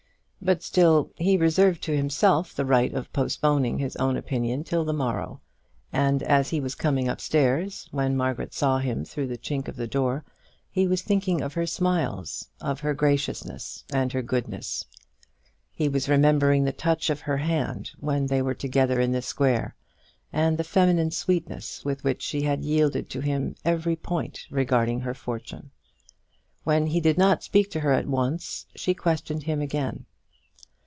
[0.43, 4.91] But, still, he reserved to himself the right of postponing his own opinion till the
[4.91, 5.39] morrow;
[5.93, 9.85] and as he was coming upstairs, when Margaret saw him through the chink of the
[9.85, 10.25] door,
[10.71, 14.83] he was thinking of her smiles, of her graciousness, and her goodness.
[15.69, 19.75] He was remembering the touch of her hand when they were together in the square,
[20.33, 25.13] and the feminine sweetness with which she had yielded to him every point regarding her
[25.13, 25.69] fortune.
[26.63, 30.07] When he did not speak to her at once, she questioned him again.